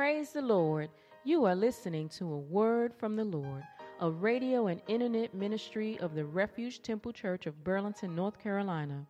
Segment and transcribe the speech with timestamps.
[0.00, 0.88] Praise the Lord.
[1.24, 3.62] You are listening to a word from the Lord,
[4.00, 9.04] a radio and internet ministry of the Refuge Temple Church of Burlington, North Carolina.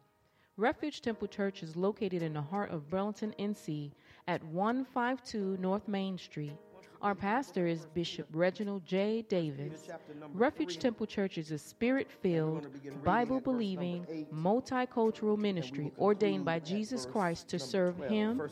[0.56, 3.92] Refuge Temple Church is located in the heart of Burlington, NC,
[4.26, 6.58] at 152 North Main Street.
[7.03, 9.23] Our pastor is Bishop Reginald J.
[9.23, 9.89] Davis.
[10.35, 12.67] Refuge Temple Church is a spirit filled,
[13.03, 18.43] Bible believing, multicultural ministry ordained by Jesus Christ to serve Him,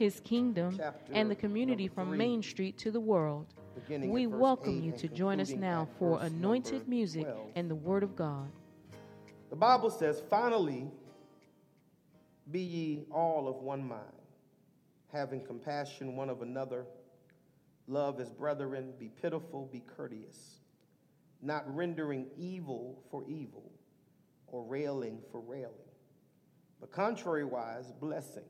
[0.00, 0.80] His kingdom,
[1.12, 3.54] and the community from Main Street to the world.
[3.88, 8.50] We welcome you to join us now for anointed music and the Word of God.
[9.50, 10.90] The Bible says, finally,
[12.50, 14.02] be ye all of one mind,
[15.12, 16.84] having compassion one of another
[17.88, 20.60] Love as brethren, be pitiful, be courteous,
[21.40, 23.72] not rendering evil for evil
[24.46, 25.72] or railing for railing,
[26.80, 28.44] but contrariwise, blessing,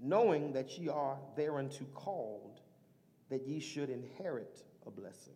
[0.00, 2.60] knowing that ye are thereunto called,
[3.30, 5.34] that ye should inherit a blessing.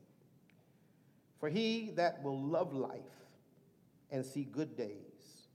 [1.39, 3.01] For he that will love life
[4.11, 5.49] and see good days,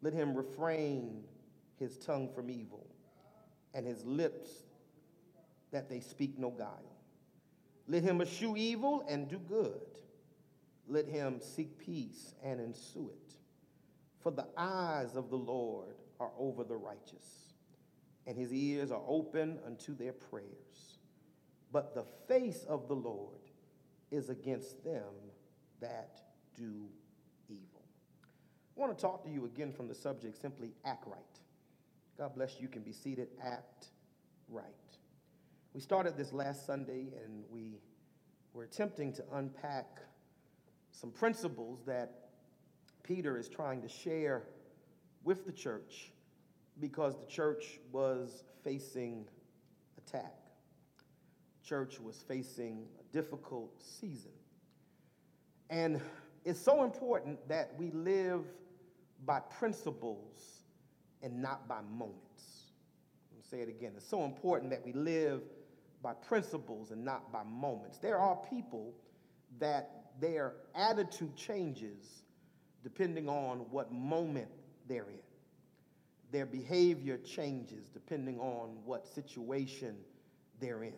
[0.00, 1.24] let him refrain
[1.78, 2.86] his tongue from evil
[3.74, 4.50] and his lips
[5.72, 6.91] that they speak no guile.
[7.88, 9.80] Let him eschew evil and do good.
[10.88, 13.34] Let him seek peace and ensue it.
[14.20, 17.54] For the eyes of the Lord are over the righteous,
[18.26, 20.98] and his ears are open unto their prayers.
[21.72, 23.40] But the face of the Lord
[24.10, 25.14] is against them
[25.80, 26.20] that
[26.56, 26.88] do
[27.48, 27.82] evil.
[28.76, 31.18] I want to talk to you again from the subject simply act right.
[32.18, 32.62] God bless you.
[32.62, 33.28] You can be seated.
[33.42, 33.88] Act
[34.48, 34.64] right.
[35.74, 37.78] We started this last Sunday and we
[38.52, 40.00] were attempting to unpack
[40.90, 42.28] some principles that
[43.02, 44.42] Peter is trying to share
[45.24, 46.12] with the church
[46.78, 49.26] because the church was facing
[49.96, 50.34] attack.
[51.64, 54.32] Church was facing a difficult season.
[55.70, 56.02] And
[56.44, 58.44] it's so important that we live
[59.24, 60.64] by principles
[61.22, 62.72] and not by moments.
[63.34, 63.92] I'll say it again.
[63.96, 65.40] It's so important that we live
[66.02, 67.98] by principles and not by moments.
[67.98, 68.94] There are people
[69.58, 72.22] that their attitude changes
[72.82, 74.48] depending on what moment
[74.88, 75.20] they're in.
[76.32, 79.96] Their behavior changes depending on what situation
[80.60, 80.94] they're in.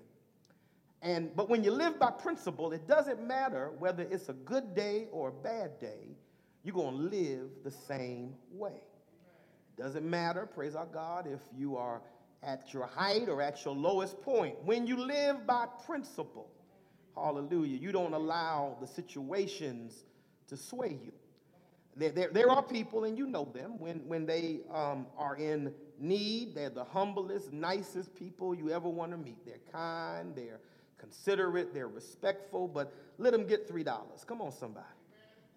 [1.03, 5.09] And but when you live by principle, it doesn't matter whether it's a good day
[5.13, 6.17] or a bad day,
[6.63, 8.81] you're going to live the same way.
[9.77, 12.01] It doesn't matter, praise our God, if you are
[12.44, 14.56] at your height or at your lowest point.
[14.65, 16.49] When you live by principle,
[17.15, 20.05] hallelujah, you don't allow the situations
[20.49, 21.12] to sway you.
[21.97, 25.72] There, there, there are people, and you know them, when, when they um, are in
[25.99, 29.47] need, they're the humblest, nicest people you ever want to meet.
[29.47, 30.61] They're kind, they're
[30.99, 34.26] considerate, they're respectful, but let them get $3.
[34.26, 34.87] Come on, somebody.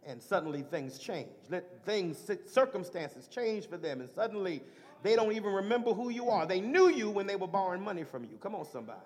[0.06, 1.28] And suddenly things change.
[1.50, 4.62] Let things, circumstances change for them, and suddenly
[5.04, 6.46] they don't even remember who you are.
[6.46, 8.38] They knew you when they were borrowing money from you.
[8.42, 9.00] Come on, somebody.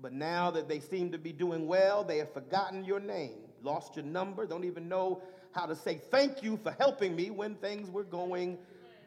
[0.00, 3.96] But now that they seem to be doing well, they have forgotten your name, lost
[3.96, 5.22] your number, don't even know
[5.52, 8.58] how to say thank you for helping me when things were going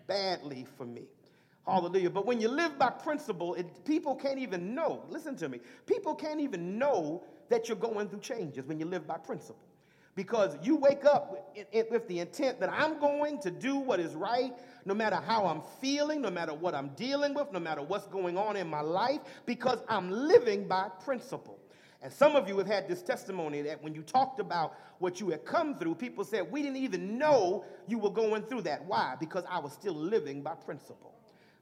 [0.07, 1.03] badly for me.
[1.65, 2.09] Hallelujah.
[2.09, 5.05] But when you live by principle, it, people can't even know.
[5.09, 5.59] Listen to me.
[5.85, 9.70] People can't even know that you're going through changes when you live by principle
[10.15, 11.55] because you wake up
[11.89, 14.51] with the intent that I'm going to do what is right,
[14.85, 18.37] no matter how I'm feeling, no matter what I'm dealing with, no matter what's going
[18.37, 21.59] on in my life, because I'm living by principle.
[22.01, 25.29] And some of you have had this testimony that when you talked about what you
[25.29, 28.83] had come through, people said, We didn't even know you were going through that.
[28.85, 29.15] Why?
[29.19, 31.13] Because I was still living by principle.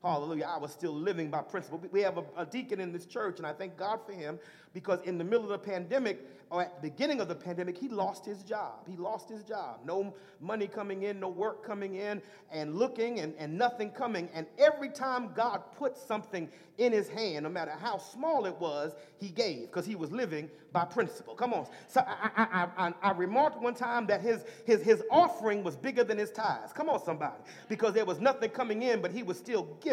[0.01, 0.49] Hallelujah.
[0.49, 1.83] I was still living by principle.
[1.91, 4.39] We have a, a, deacon in this church, and I thank God for him
[4.73, 7.89] because in the middle of the pandemic, or at the beginning of the pandemic, he
[7.89, 8.87] lost his job.
[8.89, 9.81] He lost his job.
[9.85, 12.21] No money coming in, no work coming in,
[12.51, 14.29] and looking and, and nothing coming.
[14.33, 18.93] And every time God put something in his hand, no matter how small it was,
[19.19, 21.35] he gave because he was living by principle.
[21.35, 21.67] Come on.
[21.87, 22.29] So I,
[22.77, 26.31] I, I, I, remarked one time that his, his, his offering was bigger than his
[26.31, 26.71] tithes.
[26.73, 27.43] Come on, somebody.
[27.67, 29.88] Because there was nothing coming in, but he was still giving.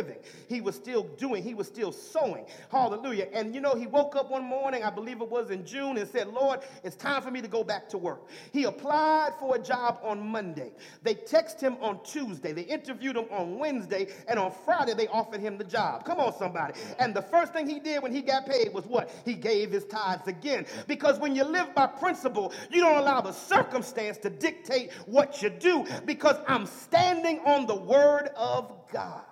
[0.48, 1.42] He was still doing.
[1.42, 2.46] He was still sowing.
[2.70, 3.28] Hallelujah.
[3.32, 6.08] And you know, he woke up one morning, I believe it was in June, and
[6.08, 8.28] said, Lord, it's time for me to go back to work.
[8.52, 10.72] He applied for a job on Monday.
[11.02, 12.52] They texted him on Tuesday.
[12.52, 14.08] They interviewed him on Wednesday.
[14.28, 16.04] And on Friday, they offered him the job.
[16.04, 16.74] Come on, somebody.
[16.98, 19.10] And the first thing he did when he got paid was what?
[19.24, 20.66] He gave his tithes again.
[20.86, 25.50] Because when you live by principle, you don't allow the circumstance to dictate what you
[25.50, 29.25] do because I'm standing on the word of God.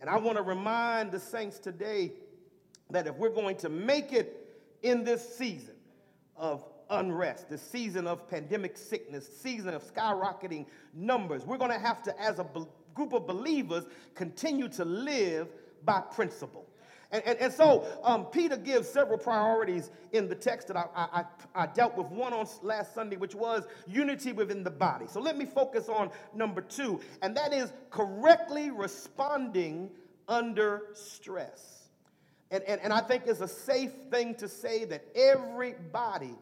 [0.00, 2.12] And I want to remind the saints today
[2.90, 5.74] that if we're going to make it in this season
[6.36, 12.02] of unrest, the season of pandemic sickness, season of skyrocketing numbers, we're going to have
[12.04, 12.46] to, as a
[12.94, 13.84] group of believers,
[14.14, 15.48] continue to live
[15.84, 16.65] by principle.
[17.12, 21.24] And, and, and so um, Peter gives several priorities in the text that I, I,
[21.54, 25.06] I, dealt with one on last Sunday, which was unity within the body.
[25.08, 29.90] So let me focus on number two, and that is correctly responding
[30.28, 31.88] under stress.
[32.50, 36.34] And, and, and I think it's a safe thing to say that everybody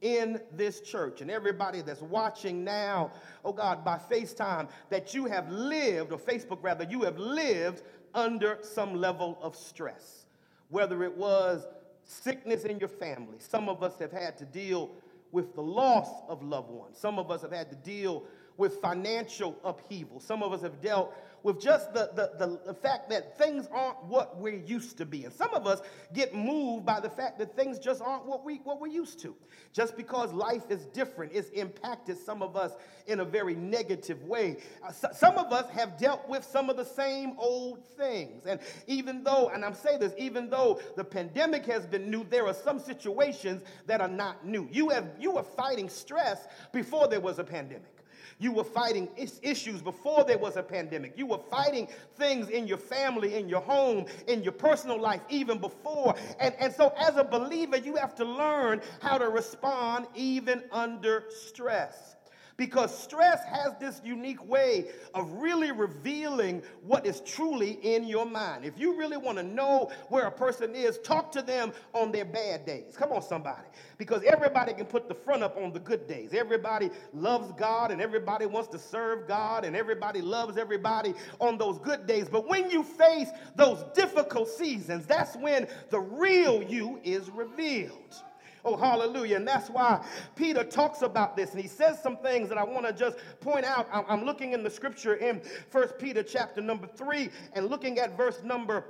[0.00, 3.10] in this church and everybody that's watching now,
[3.44, 7.82] oh God, by FaceTime, that you have lived, or Facebook rather, you have lived
[8.14, 10.26] under some level of stress.
[10.68, 11.66] Whether it was
[12.04, 14.90] sickness in your family, some of us have had to deal
[15.32, 18.24] with the loss of loved ones, some of us have had to deal
[18.56, 23.38] with financial upheaval, some of us have dealt with just the, the, the, fact that
[23.38, 25.30] things aren't what we're used to being.
[25.30, 25.80] Some of us
[26.12, 29.34] get moved by the fact that things just aren't what, we, what we're used to.
[29.72, 32.72] Just because life is different, it's impacted some of us
[33.06, 34.58] in a very negative way.
[34.86, 38.46] Uh, so, some of us have dealt with some of the same old things.
[38.46, 42.46] And even though, and I'm saying this, even though the pandemic has been new, there
[42.46, 44.68] are some situations that are not new.
[44.70, 47.99] You, have, you were fighting stress before there was a pandemic.
[48.40, 51.16] You were fighting is- issues before there was a pandemic.
[51.16, 55.58] You were fighting things in your family, in your home, in your personal life, even
[55.58, 56.14] before.
[56.40, 61.24] And, and so, as a believer, you have to learn how to respond even under
[61.28, 62.16] stress
[62.60, 64.84] because stress has this unique way
[65.14, 68.66] of really revealing what is truly in your mind.
[68.66, 72.26] If you really want to know where a person is, talk to them on their
[72.26, 72.94] bad days.
[72.98, 73.66] Come on, somebody.
[73.96, 76.34] Because everybody can put the front up on the good days.
[76.34, 81.78] Everybody loves God and everybody wants to serve God and everybody loves everybody on those
[81.78, 82.28] good days.
[82.28, 88.22] But when you face those difficult seasons, that's when the real you is revealed.
[88.64, 89.36] Oh, hallelujah.
[89.36, 90.04] And that's why
[90.36, 91.52] Peter talks about this.
[91.52, 93.88] And he says some things that I want to just point out.
[93.92, 95.40] I'm looking in the scripture in
[95.70, 98.84] First Peter chapter number 3 and looking at verse number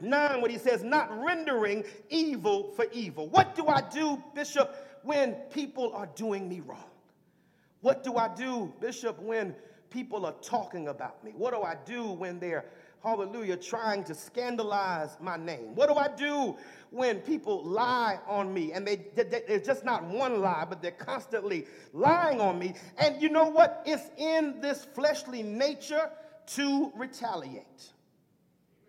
[0.00, 3.28] 9 when he says, Not rendering evil for evil.
[3.28, 6.90] What do I do, Bishop, when people are doing me wrong?
[7.80, 9.54] What do I do, Bishop, when
[9.90, 11.32] people are talking about me?
[11.36, 12.64] What do I do when they're
[13.02, 15.74] hallelujah, trying to scandalize my name?
[15.74, 16.56] What do I do
[16.90, 18.72] when people lie on me?
[18.72, 22.74] And they, they, they're just not one lie, but they're constantly lying on me.
[22.98, 23.82] And you know what?
[23.86, 26.10] It's in this fleshly nature
[26.54, 27.92] to retaliate.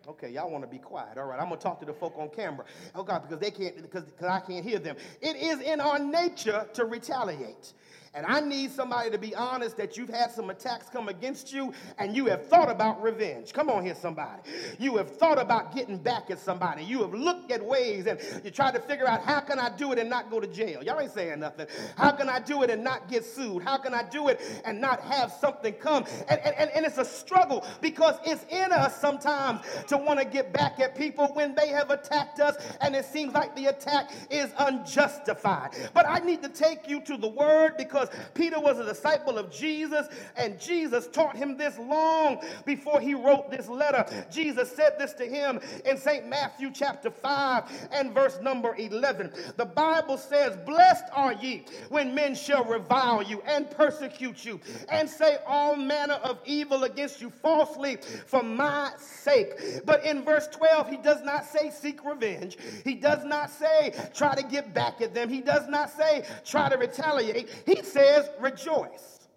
[0.08, 1.18] Okay, y'all want to be quiet.
[1.18, 2.64] All right, I'm going to talk to the folk on camera.
[2.94, 4.96] Oh, God, because they can't, because, because I can't hear them.
[5.20, 7.74] It is in our nature to retaliate.
[8.14, 11.72] And I need somebody to be honest that you've had some attacks come against you
[11.98, 13.52] and you have thought about revenge.
[13.52, 14.42] Come on here, somebody.
[14.78, 16.84] You have thought about getting back at somebody.
[16.84, 19.92] You have looked at ways and you try to figure out how can I do
[19.92, 20.82] it and not go to jail.
[20.82, 21.66] Y'all ain't saying nothing.
[21.96, 23.62] How can I do it and not get sued?
[23.62, 26.04] How can I do it and not have something come?
[26.28, 30.52] And, and, and it's a struggle because it's in us sometimes to want to get
[30.52, 34.50] back at people when they have attacked us and it seems like the attack is
[34.58, 35.70] unjustified.
[35.94, 39.38] But I need to take you to the word because because Peter was a disciple
[39.38, 40.06] of Jesus,
[40.36, 44.04] and Jesus taught him this long before he wrote this letter.
[44.30, 46.28] Jesus said this to him in St.
[46.28, 49.32] Matthew chapter 5 and verse number 11.
[49.56, 55.08] The Bible says, Blessed are ye when men shall revile you and persecute you and
[55.08, 59.84] say all manner of evil against you falsely for my sake.
[59.84, 62.56] But in verse 12, he does not say seek revenge.
[62.84, 65.28] He does not say try to get back at them.
[65.28, 67.48] He does not say try to retaliate.
[67.66, 69.28] He says, rejoice.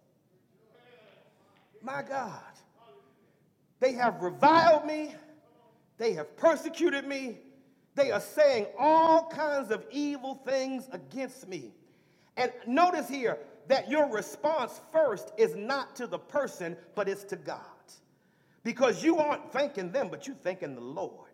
[1.81, 2.41] My God.
[3.79, 5.15] They have reviled me,
[5.97, 7.39] they have persecuted me,
[7.95, 11.73] they are saying all kinds of evil things against me.
[12.37, 17.35] And notice here that your response first is not to the person, but it's to
[17.35, 17.59] God.
[18.63, 21.29] Because you aren't thanking them, but you're thanking the Lord.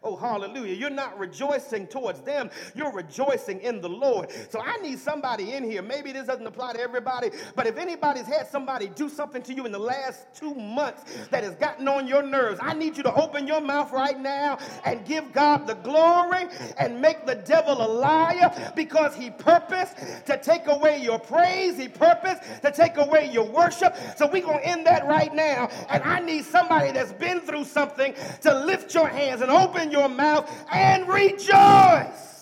[0.00, 0.74] Oh, hallelujah.
[0.74, 4.30] You're not rejoicing towards them, you're rejoicing in the Lord.
[4.48, 5.82] So I need somebody in here.
[5.82, 9.66] Maybe this doesn't apply to everybody, but if anybody's had somebody do something to you
[9.66, 13.14] in the last two months that has gotten on your nerves, I need you to
[13.14, 16.46] open your mouth right now and give God the glory
[16.78, 21.88] and make the devil a liar because he purposed to take away your praise, he
[21.88, 23.96] purposed to take away your worship.
[24.16, 25.68] So we're going to end that right now.
[25.90, 30.08] And I need somebody that's been through something to lift your hands and open your
[30.08, 32.37] mouth and rejoice.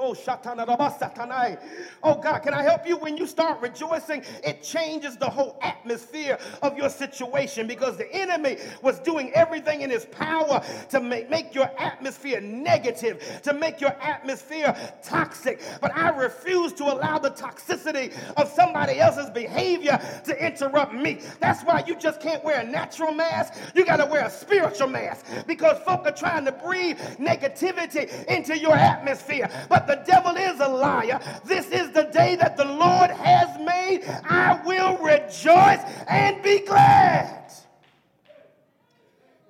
[0.00, 1.56] Oh, Oh,
[2.04, 2.96] Oh, God, can I help you?
[2.96, 8.58] When you start rejoicing, it changes the whole atmosphere of your situation because the enemy
[8.82, 13.90] was doing everything in his power to make, make your atmosphere negative, to make your
[14.00, 15.60] atmosphere toxic.
[15.80, 21.20] But I refuse to allow the toxicity of somebody else's behavior to interrupt me.
[21.40, 23.54] That's why you just can't wear a natural mask.
[23.74, 28.56] You got to wear a spiritual mask because folk are trying to breathe negativity into
[28.56, 29.50] your atmosphere.
[29.68, 31.20] But the devil is a liar.
[31.44, 34.04] This is the day that the Lord has made.
[34.24, 37.50] I will rejoice and be glad.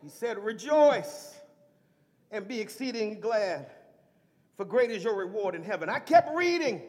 [0.02, 1.34] He said, Rejoice
[2.30, 3.70] and be exceeding glad,
[4.56, 5.88] for great is your reward in heaven.
[5.90, 6.82] I kept reading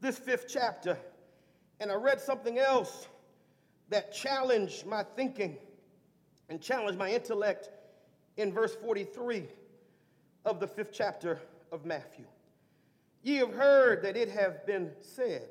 [0.00, 0.98] this fifth chapter,
[1.78, 3.08] and I read something else
[3.88, 5.56] that challenged my thinking
[6.48, 7.70] and challenged my intellect
[8.36, 9.46] in verse 43
[10.44, 12.24] of the fifth chapter of Matthew.
[13.22, 15.48] Ye have heard that it have been said,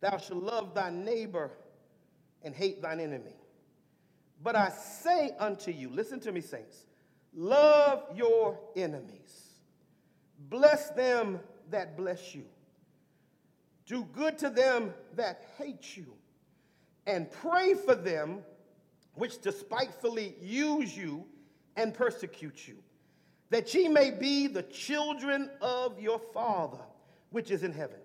[0.00, 1.50] Thou shalt love thy neighbor
[2.42, 3.36] and hate thine enemy.
[4.42, 6.84] But I say unto you, listen to me, saints,
[7.32, 9.54] love your enemies,
[10.50, 11.40] bless them
[11.70, 12.44] that bless you,
[13.86, 16.12] do good to them that hate you,
[17.06, 18.42] and pray for them
[19.14, 21.24] which despitefully use you
[21.76, 22.76] and persecute you
[23.54, 26.80] that ye may be the children of your Father
[27.30, 28.00] which is in heaven.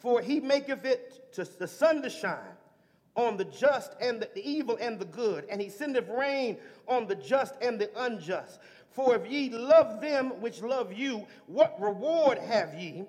[0.00, 2.56] For he maketh it to the sun to shine
[3.14, 6.56] on the just and the evil and the good, and he sendeth rain
[6.88, 8.58] on the just and the unjust.
[8.90, 13.04] For if ye love them which love you, what reward have ye?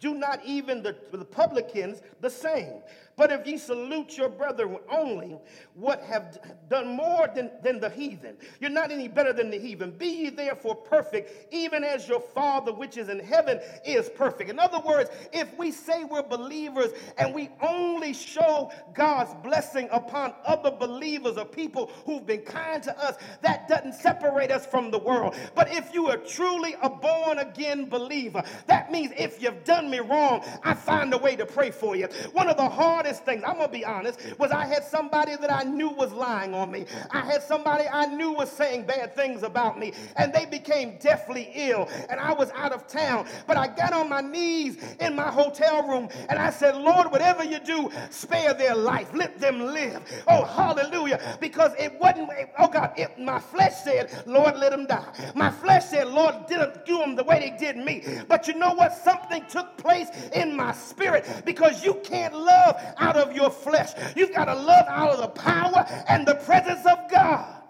[0.00, 2.82] Do not even the, the publicans the same?
[3.16, 5.38] But if ye salute your brother only,
[5.72, 8.36] what have done more than, than the heathen?
[8.60, 9.92] You're not any better than the heathen.
[9.92, 14.50] Be ye therefore perfect, even as your Father which is in heaven is perfect.
[14.50, 20.34] In other words, if we say we're believers and we only show God's blessing upon
[20.44, 24.98] other believers or people who've been kind to us, that doesn't separate us from the
[24.98, 25.34] world.
[25.54, 30.00] But if you are truly a born again believer, that means if you've done me
[30.00, 32.08] wrong, I find a way to pray for you.
[32.34, 35.36] One of the hardest hardest things, I'm going to be honest, was I had somebody
[35.36, 36.86] that I knew was lying on me.
[37.10, 41.50] I had somebody I knew was saying bad things about me, and they became deathly
[41.54, 43.26] ill, and I was out of town.
[43.46, 47.44] But I got on my knees in my hotel room, and I said, Lord, whatever
[47.44, 49.10] you do, spare their life.
[49.14, 50.02] Let them live.
[50.26, 51.38] Oh, hallelujah.
[51.40, 55.06] Because it wasn't, oh God, it, my flesh said, Lord, let them die.
[55.34, 58.02] My flesh said, Lord, didn't do them the way they did me.
[58.28, 58.92] But you know what?
[58.94, 63.92] Something took place in my spirit because you can't love out of your flesh.
[64.14, 67.62] You've got to love out of the power and the presence of God.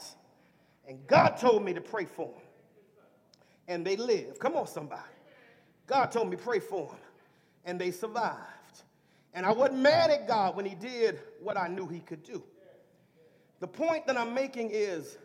[0.88, 2.42] And God told me to pray for them.
[3.68, 4.38] And they lived.
[4.38, 5.02] Come on, somebody.
[5.86, 6.98] God told me pray for them.
[7.64, 8.36] And they survived.
[9.34, 12.42] And I wasn't mad at God when He did what I knew He could do.
[13.60, 15.18] The point that I'm making is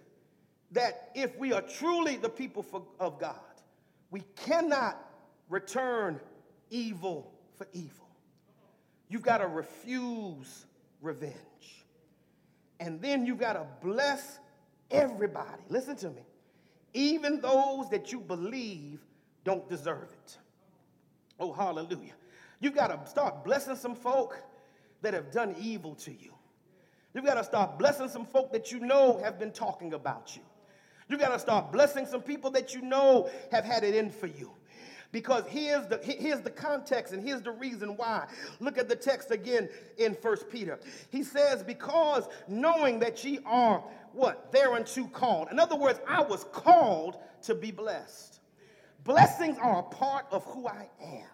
[0.71, 3.35] that if we are truly the people for, of God,
[4.09, 4.97] we cannot
[5.49, 6.19] return
[6.69, 8.00] evil for evil.
[9.11, 10.65] You've got to refuse
[11.01, 11.35] revenge.
[12.79, 14.39] And then you've got to bless
[14.89, 15.61] everybody.
[15.67, 16.21] Listen to me.
[16.93, 19.01] Even those that you believe
[19.43, 20.37] don't deserve it.
[21.41, 22.13] Oh, hallelujah.
[22.61, 24.41] You've got to start blessing some folk
[25.01, 26.33] that have done evil to you.
[27.13, 30.41] You've got to start blessing some folk that you know have been talking about you.
[31.09, 34.27] You've got to start blessing some people that you know have had it in for
[34.27, 34.53] you.
[35.11, 38.27] Because here's the, here's the context and here's the reason why.
[38.59, 40.79] Look at the text again in First Peter.
[41.09, 44.51] He says, Because knowing that ye are what?
[44.51, 45.49] Thereunto called.
[45.51, 48.39] In other words, I was called to be blessed.
[49.03, 51.30] Blessings are a part of who I am.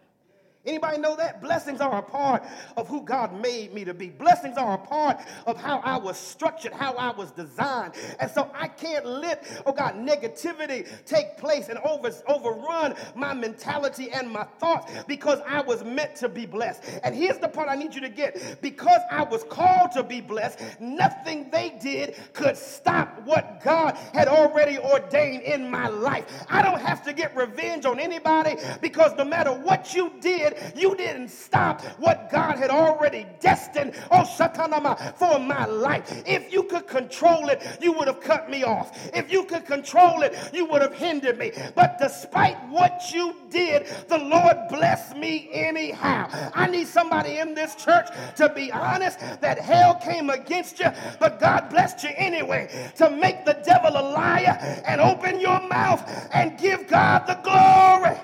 [0.67, 1.41] Anybody know that?
[1.41, 2.43] Blessings are a part
[2.75, 4.09] of who God made me to be.
[4.09, 7.93] Blessings are a part of how I was structured, how I was designed.
[8.19, 14.11] And so I can't let, oh God, negativity take place and over, overrun my mentality
[14.11, 16.83] and my thoughts because I was meant to be blessed.
[17.03, 18.61] And here's the part I need you to get.
[18.61, 24.27] Because I was called to be blessed, nothing they did could stop what God had
[24.27, 26.45] already ordained in my life.
[26.49, 30.95] I don't have to get revenge on anybody because no matter what you did, you
[30.95, 36.23] didn't stop what God had already destined, oh, Shatanama, for my life.
[36.25, 38.97] If you could control it, you would have cut me off.
[39.13, 41.51] If you could control it, you would have hindered me.
[41.75, 46.27] But despite what you did, the Lord blessed me anyhow.
[46.53, 51.39] I need somebody in this church to be honest that hell came against you, but
[51.39, 56.57] God blessed you anyway to make the devil a liar and open your mouth and
[56.57, 58.17] give God the glory.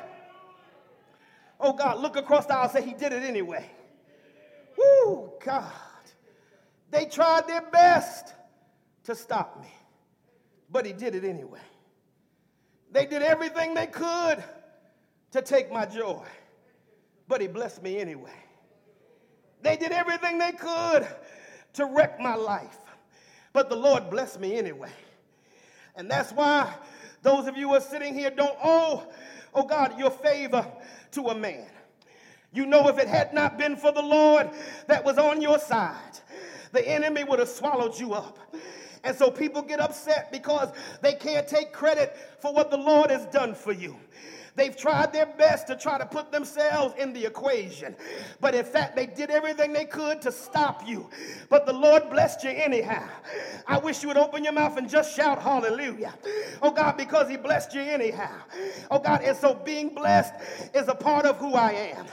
[1.63, 3.65] Oh God, look across the aisle say, He did it anyway.
[4.77, 5.71] Woo, God.
[6.91, 8.33] They tried their best
[9.05, 9.73] to stop me,
[10.69, 11.61] but He did it anyway.
[12.91, 14.43] They did everything they could
[15.31, 16.23] to take my joy,
[17.29, 18.35] but He blessed me anyway.
[19.61, 21.07] They did everything they could
[21.75, 22.77] to wreck my life,
[23.53, 24.91] but the Lord blessed me anyway.
[25.95, 26.73] And that's why
[27.21, 29.07] those of you who are sitting here don't owe,
[29.55, 30.65] oh God, your favor
[31.11, 31.67] to a man.
[32.51, 34.49] You know, if it had not been for the Lord
[34.87, 36.19] that was on your side,
[36.71, 38.37] the enemy would have swallowed you up.
[39.03, 43.25] And so people get upset because they can't take credit for what the Lord has
[43.27, 43.97] done for you.
[44.55, 47.95] They've tried their best to try to put themselves in the equation.
[48.39, 51.09] But in fact, they did everything they could to stop you.
[51.49, 53.07] But the Lord blessed you anyhow.
[53.65, 56.13] I wish you would open your mouth and just shout hallelujah.
[56.61, 58.41] Oh God, because He blessed you anyhow.
[58.91, 60.33] Oh God, and so being blessed
[60.75, 62.05] is a part of who I am.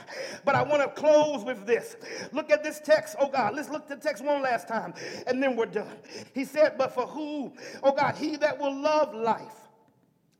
[0.43, 1.95] But I want to close with this.
[2.31, 3.15] Look at this text.
[3.19, 4.93] Oh God, let's look at the text one last time
[5.27, 5.97] and then we're done.
[6.33, 9.60] He said, But for who, oh God, he that will love life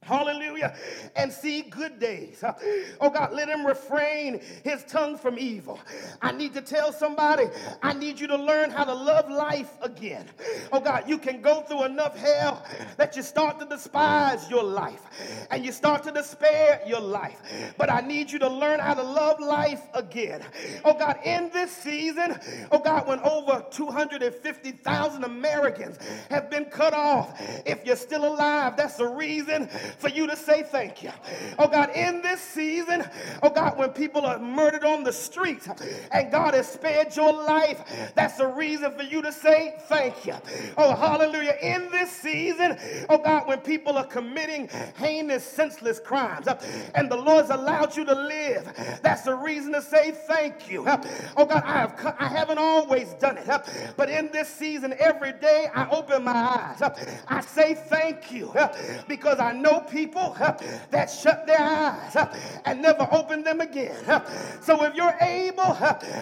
[0.04, 0.76] Hallelujah.
[1.16, 2.44] And see good days.
[3.00, 5.80] Oh God, let him refrain his tongue from evil.
[6.24, 7.46] I need to tell somebody,
[7.84, 10.26] I need you to learn how to love life again.
[10.74, 12.66] Oh God, you can go through enough hell
[12.98, 17.38] that you start to despise your life and you start to despair your life.
[17.78, 20.42] But I need you to learn how to love life again.
[20.84, 22.40] Oh God, in this season,
[22.72, 26.00] oh God, when over 250,000 Americans
[26.32, 30.64] have been cut off, if you're still alive, that's the reason for you to say
[30.64, 31.12] thank you.
[31.60, 33.04] Oh God, in this season,
[33.44, 35.68] oh God, when people are murdered on the street
[36.12, 40.36] and God has spared your life, that's a reason for you to say thank you.
[40.78, 41.56] Oh, hallelujah.
[41.62, 42.78] In this season,
[43.10, 46.48] oh God, when people are committing heinous, senseless crimes
[46.96, 50.86] and the Lord's allowed you to live, that's a reason to say thank you.
[51.38, 53.48] Oh God, I, have, I haven't always done it,
[53.98, 56.82] but in this season, every day I open my eyes.
[57.28, 58.54] I say thank you
[59.08, 60.36] because I know people
[60.92, 62.16] that shut their eyes
[62.66, 63.96] and never open them again.
[64.62, 65.76] So if you're able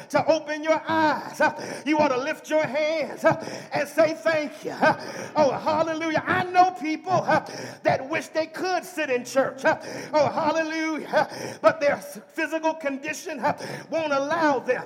[0.09, 1.41] to open your eyes,
[1.85, 3.25] you ought to lift your hands
[3.73, 4.75] and say thank you.
[5.35, 6.23] Oh, hallelujah.
[6.25, 7.21] I know people
[7.83, 9.61] that wish they could sit in church.
[9.65, 11.29] Oh, hallelujah.
[11.61, 13.41] But their physical condition
[13.89, 14.85] won't allow them.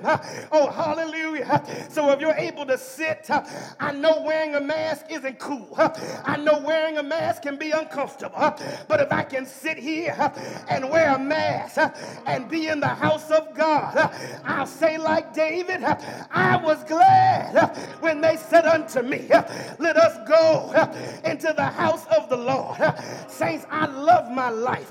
[0.52, 1.62] Oh, hallelujah.
[1.90, 3.28] So if you're able to sit,
[3.80, 5.74] I know wearing a mask isn't cool.
[6.24, 8.54] I know wearing a mask can be uncomfortable.
[8.88, 10.32] But if I can sit here
[10.68, 11.78] and wear a mask
[12.26, 14.12] and be in the house of God,
[14.44, 15.82] I'll say, like David,
[16.30, 19.28] I was glad when they said unto me,
[19.78, 20.70] Let us go
[21.24, 22.78] into the house of the Lord.
[23.28, 24.88] Saints, I love my life.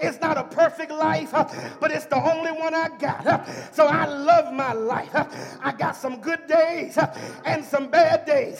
[0.00, 1.32] It's not a perfect life,
[1.80, 3.48] but it's the only one I got.
[3.72, 5.14] So I love my life.
[5.62, 6.98] I got some good days
[7.44, 8.58] and some bad days,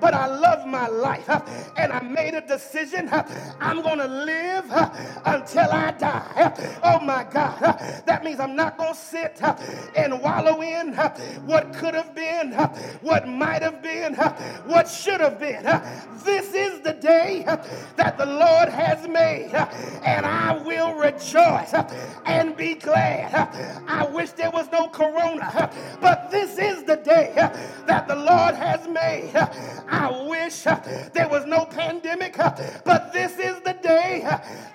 [0.00, 1.28] but I love my life.
[1.76, 3.08] And I made a decision.
[3.60, 4.66] I'm going to live
[5.24, 6.80] until I die.
[6.82, 7.58] Oh my God.
[8.06, 9.40] That means I'm not going to sit
[9.96, 10.94] and wallow in
[11.44, 12.52] what could have been,
[13.02, 14.14] what might have been,
[14.66, 15.62] what should have been.
[16.24, 17.44] This is the day
[17.96, 19.52] that the Lord has made,
[20.04, 21.74] and I will rejoice
[22.26, 23.34] and be glad.
[23.86, 27.32] I wish there was no corona, but this is the day
[27.86, 29.34] that the Lord has made.
[29.88, 30.62] I wish
[31.12, 32.36] there was no pandemic,
[32.84, 33.97] but this is the day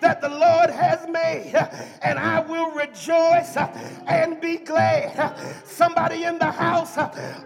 [0.02, 1.56] that the Lord has made,
[2.02, 3.58] and I will rejoice
[4.08, 5.38] and be glad.
[5.66, 6.98] Somebody in the house,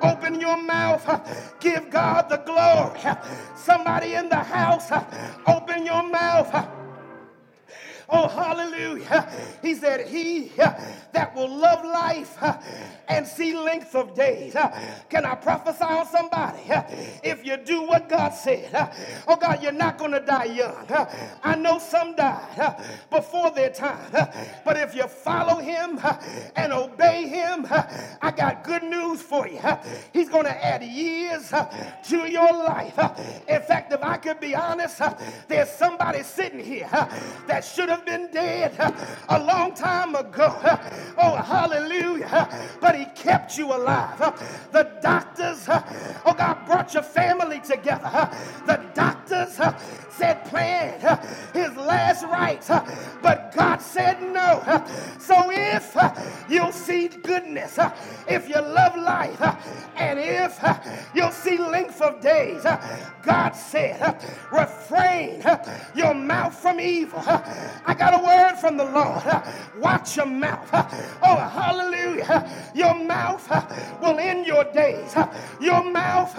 [0.02, 1.06] open your mouth,
[1.60, 3.02] give God the glory.
[3.56, 4.92] Somebody in the house,
[5.48, 6.87] open your mouth.
[8.10, 9.30] Oh, hallelujah.
[9.62, 10.74] He said, He uh,
[11.12, 12.58] that will love life uh,
[13.10, 14.56] and see length of days.
[14.56, 14.70] Uh,
[15.10, 16.62] can I prophesy on somebody?
[17.24, 18.70] If you do what God said,
[19.28, 20.88] oh God, you're not going to die young.
[21.44, 24.12] I know some died before their time,
[24.64, 26.00] but if you follow Him
[26.56, 29.60] and obey Him, I got good news for you.
[30.14, 32.98] He's going to add years to your life.
[33.50, 35.02] In fact, if I could be honest,
[35.48, 36.90] there's somebody sitting here
[37.48, 38.74] that should have have been dead
[39.30, 40.56] a long time ago.
[41.18, 42.48] Oh, hallelujah.
[42.80, 44.20] But he kept you alive.
[44.72, 48.30] The doctors, oh, God brought your family together.
[48.66, 49.60] The doctors
[50.12, 51.00] said plan
[51.54, 52.70] his last rites,
[53.22, 54.62] but God said no.
[55.20, 55.96] So if
[56.50, 57.80] you'll see goodness,
[58.28, 59.42] if you love life,
[59.96, 60.60] and if
[61.14, 62.64] you'll see length of days,
[63.24, 65.44] God said, refrain
[65.96, 67.24] your mouth from evil.
[67.88, 69.24] I got a word from the Lord.
[69.80, 70.70] Watch your mouth.
[71.24, 72.50] Oh, hallelujah.
[72.76, 73.50] Your mouth
[74.02, 75.16] will end your days.
[75.62, 76.36] Your mouth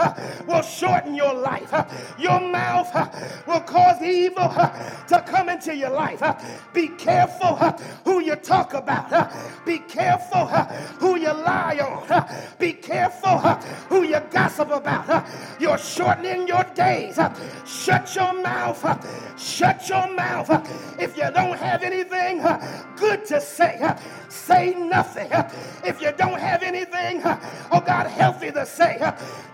[0.46, 1.72] will shorten your life.
[2.18, 2.92] Your mouth
[3.46, 4.48] will cause evil
[5.08, 6.22] to come into your life.
[6.74, 7.56] Be careful
[8.04, 9.32] who you talk about.
[9.64, 10.46] Be careful
[11.00, 12.28] who you lie on.
[12.58, 13.38] Be careful
[13.88, 15.26] who you gossip about.
[15.58, 17.18] You're shortening your days.
[17.64, 18.84] Shut your mouth.
[19.38, 20.50] Shut your mouth.
[20.98, 22.42] If you don't have anything
[22.96, 23.80] good to say,
[24.28, 25.30] say nothing.
[25.84, 27.22] If you don't have anything,
[27.72, 28.98] oh God, healthy to say,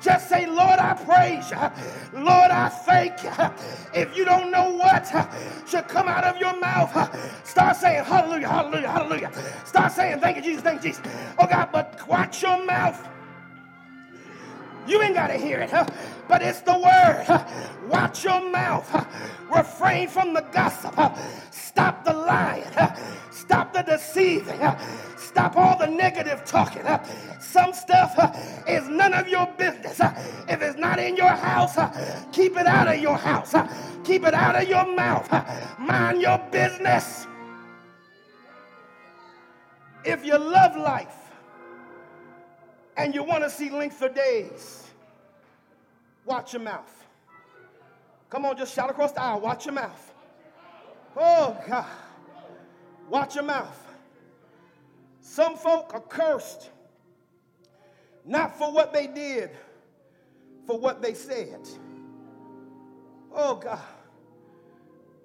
[0.01, 2.21] just say, Lord, I praise you.
[2.21, 3.33] Lord, I thank you.
[3.95, 5.05] If you don't know what
[5.69, 6.93] should come out of your mouth,
[7.47, 9.33] start saying, Hallelujah, Hallelujah, Hallelujah.
[9.67, 11.05] Start saying, Thank you, Jesus, thank you, Jesus.
[11.39, 13.07] Oh God, but watch your mouth.
[14.87, 15.87] You ain't got to hear it, huh?
[16.29, 17.47] But it's the word.
[17.89, 18.89] Watch your mouth.
[19.55, 20.95] Refrain from the gossip.
[21.51, 22.65] Stop the lying.
[23.31, 24.61] Stop the deceiving.
[25.17, 26.83] Stop all the negative talking.
[27.41, 28.17] Some stuff
[28.69, 30.01] is none of your business.
[30.49, 31.77] If it's not in your house,
[32.33, 33.55] keep it out of your house.
[34.05, 35.31] Keep it out of your mouth.
[35.79, 37.27] Mind your business.
[40.05, 41.25] If you love life,
[42.97, 44.84] and you want to see length of days,
[46.25, 47.05] watch your mouth.
[48.31, 50.13] Come on, just shout across the aisle, watch your mouth.
[51.17, 51.87] Oh, God.
[53.09, 53.81] Watch your mouth.
[55.21, 56.71] Some folk are cursed,
[58.25, 59.51] not for what they did,
[60.67, 61.61] for what they said.
[63.33, 63.81] Oh, God.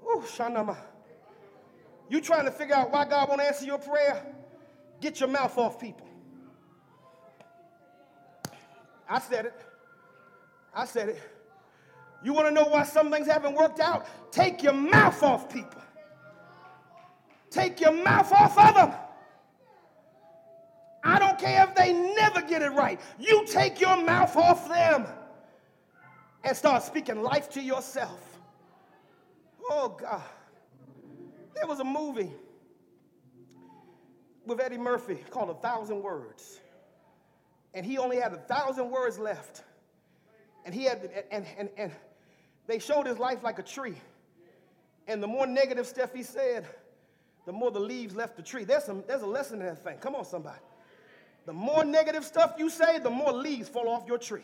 [0.05, 0.77] Oh, Shanama.
[2.09, 4.25] You trying to figure out why God won't answer your prayer?
[4.99, 6.07] Get your mouth off people.
[9.07, 9.68] I said it.
[10.73, 11.21] I said it.
[12.23, 14.05] You want to know why some things haven't worked out?
[14.31, 15.81] Take your mouth off people.
[17.49, 18.93] Take your mouth off of them.
[21.03, 22.99] I don't care if they never get it right.
[23.17, 25.07] You take your mouth off them
[26.43, 28.37] and start speaking life to yourself.
[29.69, 30.21] Oh, God.
[31.55, 32.31] There was a movie
[34.45, 36.59] with Eddie Murphy called A Thousand Words
[37.73, 39.63] and he only had a thousand words left.
[40.65, 41.91] And he had, and, and, and
[42.67, 43.95] they showed his life like a tree.
[45.07, 46.67] And the more negative stuff he said,
[47.45, 48.63] the more the leaves left the tree.
[48.63, 49.97] There's, some, there's a lesson in that thing.
[49.97, 50.59] Come on, somebody.
[51.45, 54.43] The more negative stuff you say, the more leaves fall off your tree.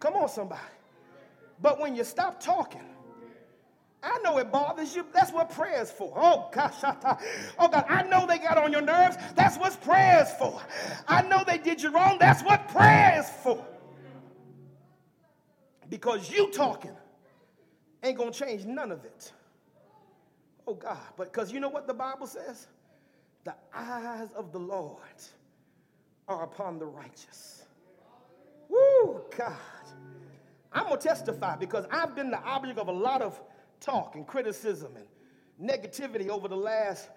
[0.00, 0.60] Come on, somebody.
[1.62, 2.84] But when you stop talking,
[4.02, 5.04] I know it bothers you.
[5.12, 6.12] That's what prayer's for.
[6.16, 6.74] Oh gosh,
[7.58, 9.16] oh God, I know they got on your nerves.
[9.36, 10.60] That's what prayer's for.
[11.06, 12.16] I know they did you wrong.
[12.18, 13.62] That's what prayer is for.
[15.90, 16.96] Because you talking
[18.02, 19.32] ain't gonna change none of it.
[20.66, 22.68] Oh God, but because you know what the Bible says?
[23.44, 25.00] The eyes of the Lord
[26.28, 27.64] are upon the righteous.
[28.68, 29.56] Woo, God.
[30.72, 33.40] I'm gonna testify because I've been the object of a lot of
[33.80, 35.06] talk and criticism and
[35.70, 37.08] negativity over the last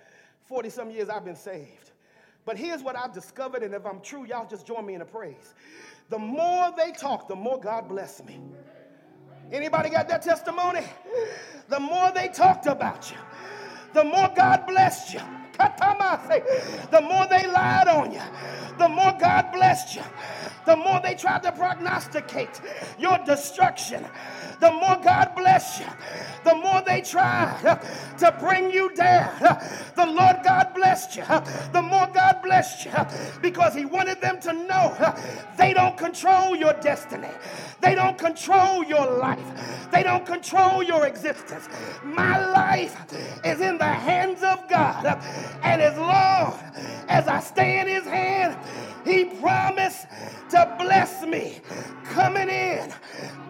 [0.46, 1.92] 40 some years I've been saved.
[2.46, 5.06] But here's what I've discovered, and if I'm true, y'all just join me in a
[5.06, 5.54] praise.
[6.10, 8.42] The more they talk, the more God bless me.
[9.52, 10.82] Anybody got that testimony?
[11.70, 13.18] The more they talked about you,
[13.94, 15.22] the more God blessed you.
[16.90, 18.22] The more they lied on you,
[18.78, 20.04] the more God blessed you.
[20.66, 22.62] The more they tried to prognosticate
[22.98, 24.06] your destruction,
[24.60, 25.86] the more God bless you.
[26.46, 27.76] The more they tried uh,
[28.18, 31.24] to bring you down, uh, the Lord God blessed you.
[31.24, 31.40] Uh,
[31.72, 32.92] the more God blessed you
[33.42, 35.16] because He wanted them to know
[35.58, 37.30] they don't control your destiny.
[37.82, 39.90] They don't control your life.
[39.92, 41.68] They don't control your existence.
[42.04, 42.96] My life
[43.44, 45.06] is in the hands of God.
[45.62, 46.58] And as long
[47.10, 48.33] as I stay in His hand,
[49.06, 50.08] He promised
[50.52, 51.60] to bless me
[52.06, 52.94] coming in,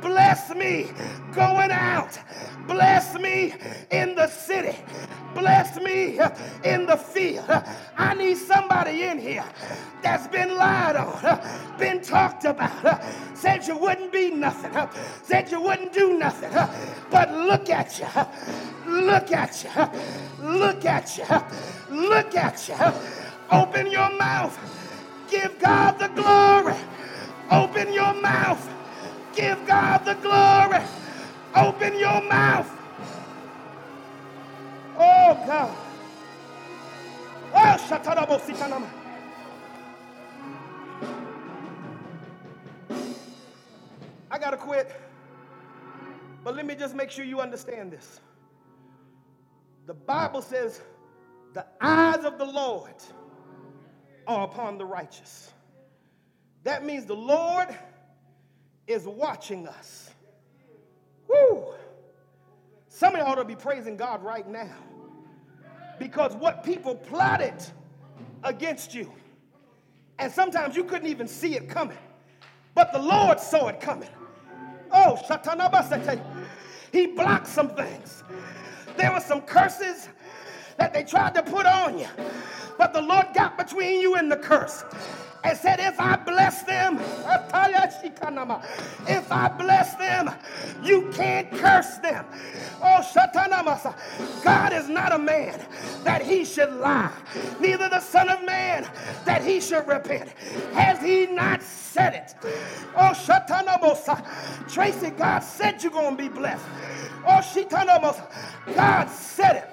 [0.02, 0.88] bless me
[1.34, 2.18] going out,
[2.68, 3.54] bless me
[3.92, 4.78] in the city,
[5.34, 6.20] bless me
[6.64, 7.46] in the field.
[7.98, 9.46] I need somebody in here
[10.02, 11.42] that's been lied on,
[11.78, 14.72] been talked about, said you wouldn't be nothing,
[15.24, 16.52] said you wouldn't do nothing.
[17.12, 18.08] But look at you,
[18.88, 21.26] look at you, look at you,
[21.90, 22.76] look at you.
[23.52, 24.58] Open your mouth.
[25.34, 26.78] Give God the glory.
[27.52, 28.70] Open your mouth.
[29.36, 30.84] Give God the glory.
[31.56, 32.72] Open your mouth.
[34.98, 35.76] Oh, God.
[37.54, 38.40] Ah, oh, Shatarabo
[44.32, 44.92] I got to quit.
[46.44, 48.22] But let me just make sure you understand this.
[49.88, 50.82] The Bible says,
[51.54, 52.94] the eyes of the Lord
[54.28, 55.52] are upon the righteous.
[56.64, 57.68] That means the Lord
[58.88, 60.12] is watching us.
[61.28, 61.66] Woo!
[62.88, 64.76] Somebody ought to be praising God right now.
[66.00, 67.56] Because what people plotted
[68.44, 69.12] against you,
[70.20, 71.98] and sometimes you couldn't even see it coming,
[72.76, 74.10] but the Lord saw it coming.
[74.92, 76.22] Oh, Shatanabasate.
[76.92, 78.24] He blocked some things.
[78.96, 80.08] There were some curses
[80.78, 82.08] that they tried to put on you,
[82.78, 84.84] but the Lord got between you and the curse
[85.44, 86.98] and said, If I bless them,
[89.08, 90.30] if I bless them,
[90.84, 92.26] you can't curse them.
[92.82, 94.44] Oh, Shatanamasa.
[94.44, 95.60] God is not a man
[96.04, 97.12] that he should lie,
[97.60, 98.88] neither the Son of Man
[99.26, 100.30] that he should repent.
[100.74, 102.36] Has he not said it?
[102.96, 104.72] Oh, Shatanamosa.
[104.72, 106.66] Tracy, God said you're going to be blessed.
[107.26, 108.26] Oh, Shitanamosa.
[108.76, 109.70] God said it.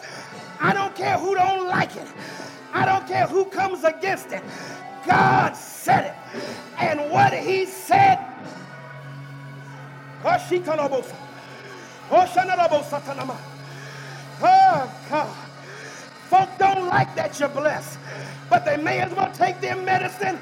[0.61, 2.07] I don't care who don't like it.
[2.73, 4.43] I don't care who comes against it.
[5.07, 6.15] God said it.
[6.79, 8.19] And what he said,
[14.43, 15.37] oh God.
[16.29, 17.99] Folk don't like that you're blessed,
[18.51, 20.39] but they may as well take their medicine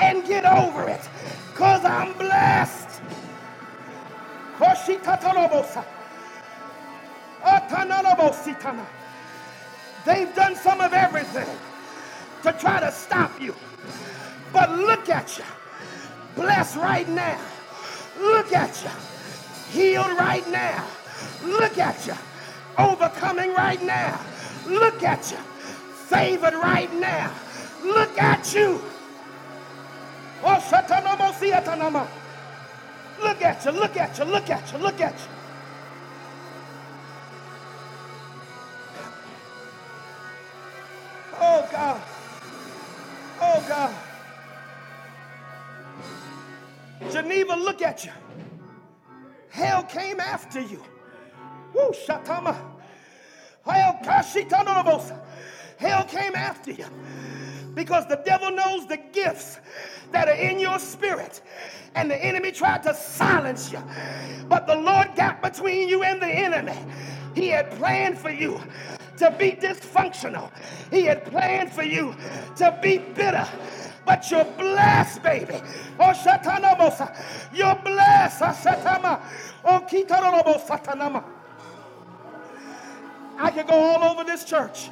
[0.00, 1.00] and get over it,
[1.52, 3.02] because I'm blessed.
[10.06, 11.48] They've done some of everything
[12.42, 13.54] to try to stop you.
[14.52, 15.44] But look at you,
[16.34, 17.40] blessed right now.
[18.20, 18.90] Look at you,
[19.70, 20.86] healed right now.
[21.44, 22.14] Look at you,
[22.78, 24.20] overcoming right now.
[24.66, 25.38] Look at you,
[26.08, 27.32] favored right now.
[27.82, 28.80] Look at you.
[30.44, 30.58] Oh,
[33.22, 35.26] Look at you, look at you, look at you, look at you.
[41.40, 42.00] Oh, God.
[43.68, 43.94] God.
[47.10, 48.12] Geneva, look at you.
[49.50, 50.82] Hell came after you.
[51.74, 52.56] Woo, Shatama.
[53.64, 53.98] Hell,
[55.78, 56.86] Hell came after you.
[57.74, 59.58] Because the devil knows the gifts
[60.10, 61.42] that are in your spirit.
[61.94, 63.82] And the enemy tried to silence you.
[64.48, 66.78] But the Lord got between you and the enemy.
[67.34, 68.60] He had planned for you
[69.18, 70.50] to be dysfunctional.
[70.90, 72.14] He had planned for you
[72.56, 73.48] to be bitter
[74.04, 75.54] but you're blessed, baby.
[75.98, 77.54] Oh, Shatanamosa.
[77.54, 78.42] You're blessed.
[78.42, 79.20] Ah, Shatama.
[79.64, 81.24] Oh, Kitarabo
[83.38, 84.90] I could go all over this church.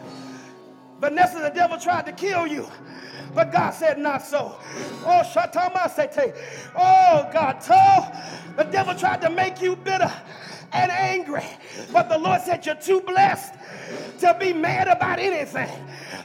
[1.00, 2.68] Vanessa, the devil tried to kill you.
[3.34, 4.58] But God said, not so.
[5.04, 6.34] Oh, Shatama Sete.
[6.76, 10.12] Oh, God told the devil tried to make you bitter
[10.72, 11.44] and angry.
[11.92, 13.54] But the Lord said, You're too blessed
[14.20, 15.70] to be mad about anything.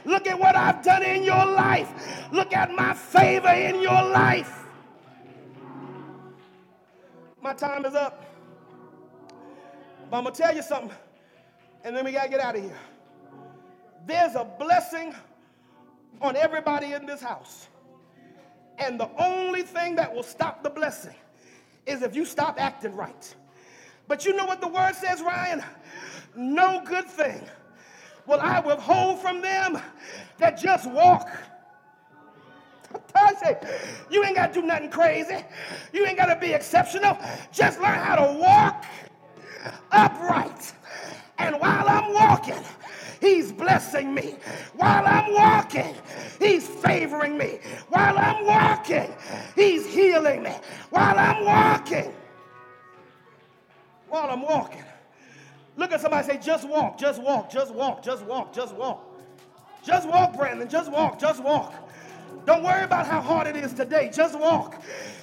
[0.04, 1.92] Look at what I've done in your life.
[2.32, 4.64] Look at my favor in your life.
[7.42, 8.24] My time is up.
[10.10, 10.96] But I'm going to tell you something,
[11.84, 12.78] and then we got to get out of here.
[14.06, 15.14] There's a blessing
[16.20, 17.68] on everybody in this house.
[18.78, 21.14] And the only thing that will stop the blessing
[21.86, 23.34] is if you stop acting right.
[24.08, 25.62] But you know what the word says, Ryan?
[26.34, 27.40] No good thing
[28.26, 29.80] will I withhold from them
[30.38, 31.28] that just walk.
[33.14, 33.58] I say,
[34.10, 35.44] you ain't got to do nothing crazy.
[35.92, 37.16] You ain't got to be exceptional.
[37.52, 38.84] Just learn how to walk
[39.90, 40.72] upright.
[41.38, 42.62] And while I'm walking,
[43.20, 44.36] He's blessing me.
[44.74, 45.94] While I'm walking,
[46.38, 47.58] He's favoring me.
[47.88, 49.12] While I'm walking,
[49.54, 50.52] He's healing me.
[50.90, 52.12] While I'm walking,
[54.08, 54.84] while I'm walking,
[55.76, 59.04] Look at somebody say, just walk, just walk, just walk, just walk, just walk.
[59.84, 61.74] Just walk, Brandon, just walk, just walk.
[62.46, 64.10] Don't worry about how hard it is today.
[64.12, 64.82] Just walk.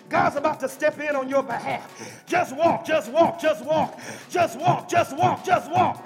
[0.09, 2.23] God's about to step in on your behalf.
[2.27, 6.03] Just walk, just walk, just walk, just walk, just walk, just walk.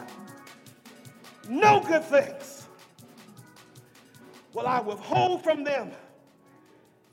[1.50, 2.68] No good things
[4.54, 5.92] will I withhold from them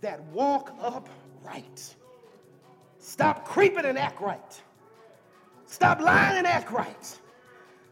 [0.03, 1.94] that walk upright.
[2.98, 4.62] Stop creeping and act right.
[5.75, 7.19] Stop lying and act right.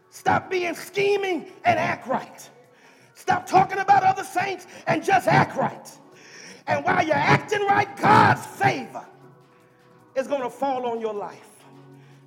[0.09, 2.49] Stop being scheming and act right.
[3.13, 5.91] Stop talking about other saints and just act right.
[6.65, 9.05] And while you're acting right, God's favor
[10.15, 11.65] is going to fall on your life.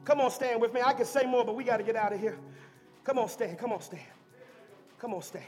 [0.04, 0.82] Come on, stand with me.
[0.84, 2.36] I could say more, but we got to get out of here.
[3.02, 3.58] Come on, stand.
[3.58, 4.02] Come on, stand.
[4.98, 5.46] Come on, stand.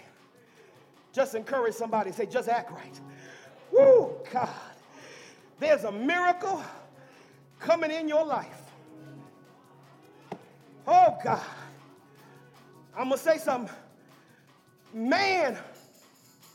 [1.12, 2.12] Just encourage somebody.
[2.12, 2.99] Say, just act right.
[3.73, 4.49] Woo, God.
[5.61, 6.64] There's a miracle
[7.61, 8.67] coming in your life.
[10.90, 11.42] Oh, God.
[12.96, 13.74] I'm going to say something.
[14.94, 15.59] Man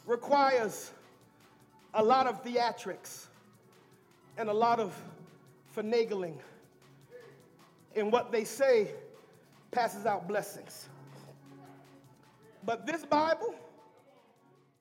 [0.08, 0.92] requires
[1.94, 3.28] a lot of theatrics
[4.40, 5.00] and a lot of
[5.78, 6.40] finagling.
[7.96, 8.90] And what they say
[9.70, 10.90] passes out blessings.
[12.66, 13.54] But this Bible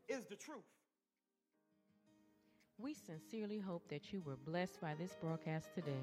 [0.09, 0.65] is the truth.
[2.79, 6.03] We sincerely hope that you were blessed by this broadcast today.